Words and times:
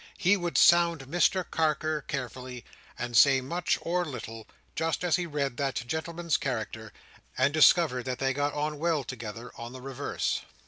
He 0.17 0.35
would 0.35 0.57
sound 0.57 1.01
Mr 1.01 1.45
Carker 1.47 2.01
carefully, 2.07 2.65
and 2.97 3.15
say 3.15 3.39
much 3.39 3.77
or 3.81 4.03
little, 4.03 4.47
just 4.75 5.03
as 5.03 5.15
he 5.15 5.27
read 5.27 5.57
that 5.57 5.75
gentleman's 5.75 6.37
character, 6.37 6.91
and 7.37 7.53
discovered 7.53 8.05
that 8.05 8.17
they 8.17 8.33
got 8.33 8.53
on 8.55 8.79
well 8.79 9.03
together 9.03 9.49
or 9.49 9.69
the 9.69 9.79
reverse. 9.79 10.41